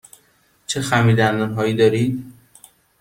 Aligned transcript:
چه 0.67 0.81
خمیردندان 0.81 1.53
هایی 1.53 1.73
دارید؟ 1.75 2.33